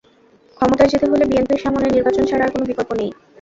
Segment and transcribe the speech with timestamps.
[0.57, 3.09] ক্ষমতায় যেতে হলে বিএনপির সামনে নির্বাচন ছাড়া আর কোনো বিকল্প নেই।